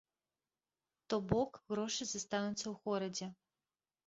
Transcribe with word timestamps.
То 1.13 1.19
бок, 1.31 1.51
грошы 1.73 2.03
застануцца 2.13 2.63
ў 2.67 2.73
горадзе. 2.89 3.27